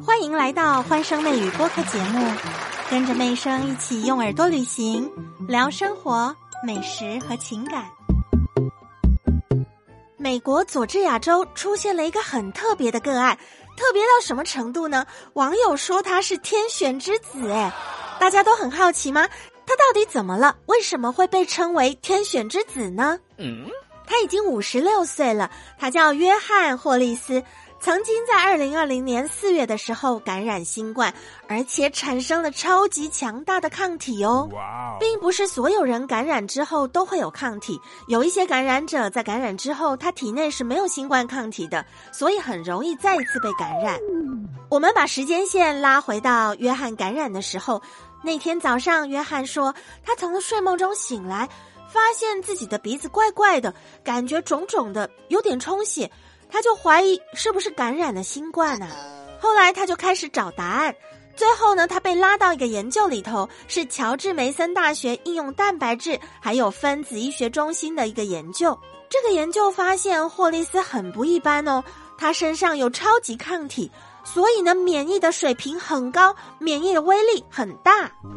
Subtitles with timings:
[0.00, 2.34] 欢迎来到欢声妹语播客节目，
[2.88, 5.12] 跟着妹声一起用耳朵旅行，
[5.46, 6.34] 聊生活、
[6.66, 7.84] 美食和情感。
[10.16, 13.36] 美国佐治亚州出现了一个很特别的个案，
[13.76, 15.06] 特别到什么程度呢？
[15.34, 17.70] 网友说他是天选之子，哎，
[18.18, 19.28] 大家都很好奇吗？
[19.66, 20.56] 他到底怎么了？
[20.66, 23.20] 为什么会被称为天选之子呢？
[23.36, 23.66] 嗯，
[24.06, 27.44] 他已经五十六岁了，他叫约翰霍利斯。
[27.82, 31.12] 曾经在二零二零年四月的时候感染新冠，
[31.48, 34.48] 而且产生了超级强大的抗体哦。
[34.52, 34.96] 哇！
[35.00, 43.98] 并不是所有人感染之后都会有抗体，有一些感染者在感染之后，他体内是没有新冠抗体的，所以很容易再一次被感染。
[44.68, 47.82] 我们把时间线拉回到约翰感染的时候，
[48.22, 51.48] 那天早上，约翰说他从睡梦中醒来，
[51.88, 56.08] 发现自己的鼻子怪怪的，感觉肿肿的，有点充血。
[56.52, 58.86] 他就怀疑是不是感染了新冠呢？
[59.40, 60.94] 后来他就开始找答案，
[61.34, 68.78] 最后呢，他被拉到一个研究里头，是乔治梅森大学应用蛋白质还有分子医学中心的一个研究。
[69.08, 71.82] 这个研究发现霍利斯很不一般哦，
[72.18, 73.90] 他身上有超级抗体，
[74.24, 77.92] 所以呢，免疫的水平很高，免疫的威力很大。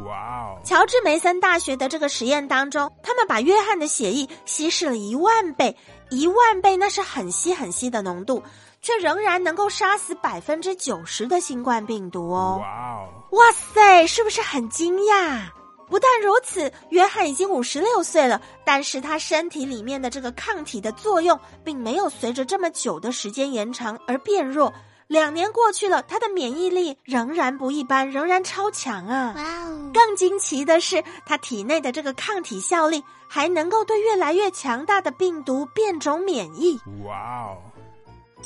[0.05, 0.59] 哇哦！
[0.64, 5.75] 乔治梅森大学的这个实验当中，他们把约翰的血液稀释了一万倍。
[6.09, 8.42] 一万倍，那是很稀很稀的浓度，
[8.81, 12.59] 却仍然能够杀死百分之九十的新冠病毒哦！
[12.61, 15.42] 哇哦，哇塞，是不是很惊讶？
[15.88, 24.73] 不但如此，约翰已经五十六岁了，但是他身体里面的这个抗体的作用，并没有随着这么久的时间延长而变弱。
[25.08, 29.34] 两年过去了，他的免疫力仍然不一般，仍然超强啊！
[29.36, 29.92] 哇哦！
[29.94, 36.80] 更惊奇的是，他体内的这个抗体效力还能够对越来越强大的病毒变种免疫。
[37.06, 37.58] 哇哦！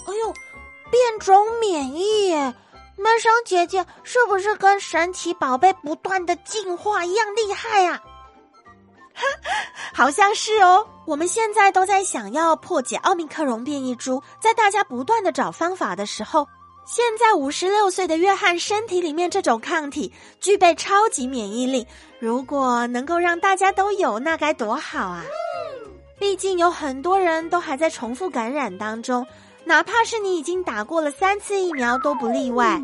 [0.08, 0.34] 哎呦，
[0.92, 2.32] 变种免疫！
[2.98, 8.02] 闷声姐姐是不是跟神奇宝贝不断的进化一样厉害呀？
[9.94, 10.86] 好像是哦。
[11.06, 16.48] 我们现在都在想要破解奥密克戎变异株，在大家不断的找方法的时候，
[16.86, 21.88] 现在五十六岁的约翰身体里面这种抗体具备超级免疫力，
[22.20, 25.24] 如果能够让大家都有，那该多好啊！
[26.20, 29.26] 毕竟有很多人都还在重复感染当中，
[29.64, 32.80] 哪怕是你已经打过了三次疫苗都不例外。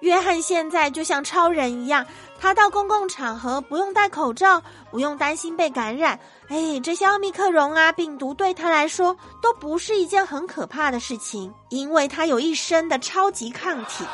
[0.00, 2.06] 约翰现在就像超人一样。
[2.42, 6.18] 他到公共场合不用戴口罩，不用担心被感染。
[6.48, 14.04] 哎，这些奥密克戎啊病毒对他来说都不是一件很可怕的事情，因为他有一身的超级抗体。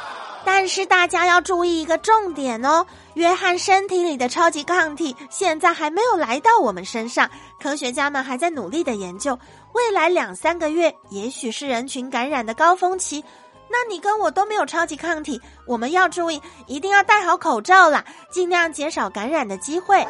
[0.45, 7.29] 但是大家要注意一个重点哦，约翰身体里的超级抗体现在还没有来到我们身上，
[7.61, 9.37] 科学家们还在努力的研究，
[9.73, 13.25] 未来两三个月也许是人群感染的高峰期。
[13.69, 20.07] 那你跟我都没有超级抗体，我们要注意，一定要戴好口罩啦，尽量减少感染的机会。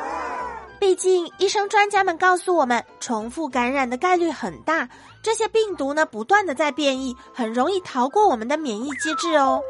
[0.78, 4.86] 毕竟，医生专家们告诉我们，重复感染的概率很大。
[5.22, 9.60] 这些病毒呢，不断的在变异，很容易逃过我们的免疫机制哦。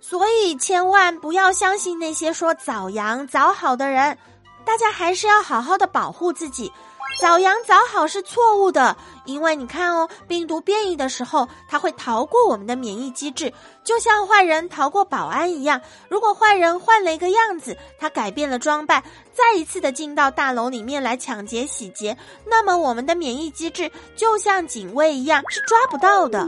[0.00, 4.18] 所以，千万不要相信那些说早阳早好的人，
[4.64, 6.70] 大家还是要好好的保护自己。
[7.18, 8.94] 早阳早好是错误的，
[9.24, 15.80] 因为你看哦，病毒变异的时候，它会逃过我们的免疫机制，就像坏人逃过保安一样。
[16.10, 26.46] 如果坏人换了一个样子，他改变了装扮，再一次的进到大楼里面来抢劫洗劫，那么我们的免疫机制就像警卫一样，是抓不到的。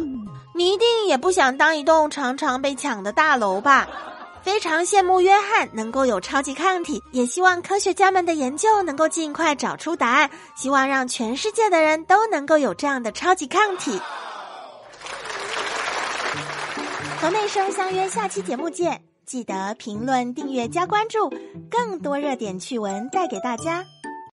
[0.55, 3.89] 你一定也不想当一栋常常被抢的大楼吧？
[4.43, 14.01] 非常羡慕约翰能够有超级抗体，也希望科学家们的研究能够尽快找出答案，希望让全世界的人都能够有这样的超级抗体。
[17.21, 21.31] 和内生相约下期节目见，记得评论、订阅、加关注，
[21.71, 23.85] 更多热点趣闻带给大家。